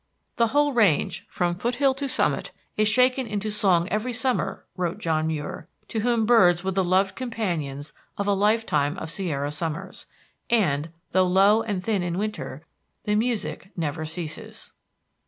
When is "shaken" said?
2.87-3.27